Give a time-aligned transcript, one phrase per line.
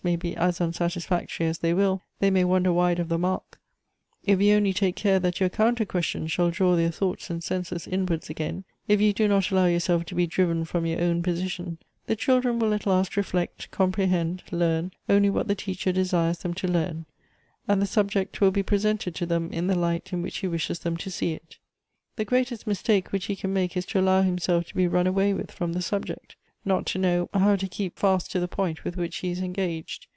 [0.03, 3.59] ay be as unsatisfactory as they will, they may wander wide of the mark;
[4.25, 7.85] if you only take care that your counter question shall draw their thoughts and senses
[7.87, 11.77] inwards again; if you do not allow yourself to be driven from your own position—
[12.07, 16.67] the children will at last reflect, comi)rehend, learn only what the teacher desires them to
[16.67, 17.05] learn,
[17.67, 20.79] and the subject will be presented to them in the light in which he wishes
[20.79, 21.59] them to see it.
[22.15, 25.31] The greatest mistake which he can make is to allow himself to be run .away
[25.35, 28.95] with from the subject; not to know how to keep fast to the point with
[28.95, 30.05] which he is engaged.